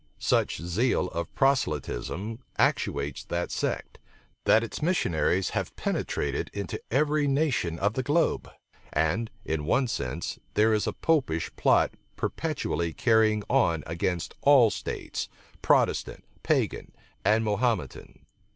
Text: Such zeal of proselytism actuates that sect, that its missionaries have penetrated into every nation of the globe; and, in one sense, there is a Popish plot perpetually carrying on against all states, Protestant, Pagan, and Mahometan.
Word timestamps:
Such 0.17 0.57
zeal 0.63 1.09
of 1.09 1.31
proselytism 1.35 2.39
actuates 2.57 3.23
that 3.25 3.51
sect, 3.51 3.99
that 4.45 4.63
its 4.63 4.81
missionaries 4.81 5.51
have 5.51 5.75
penetrated 5.75 6.49
into 6.55 6.81
every 6.89 7.27
nation 7.27 7.77
of 7.77 7.93
the 7.93 8.01
globe; 8.01 8.49
and, 8.91 9.29
in 9.45 9.63
one 9.63 9.87
sense, 9.87 10.39
there 10.55 10.73
is 10.73 10.87
a 10.87 10.93
Popish 10.93 11.55
plot 11.55 11.91
perpetually 12.15 12.93
carrying 12.93 13.43
on 13.47 13.83
against 13.85 14.33
all 14.41 14.71
states, 14.71 15.29
Protestant, 15.61 16.23
Pagan, 16.41 16.91
and 17.23 17.43
Mahometan. 17.45 18.25